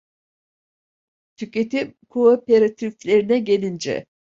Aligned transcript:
Tüketim 1.37 1.95
kooperatiflerine 2.09 3.39
gelince… 3.39 4.05